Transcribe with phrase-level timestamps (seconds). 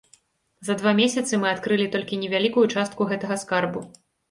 [0.67, 3.89] За два месяцы мы адкрылі толькі невялікую частку гэтага скарбу.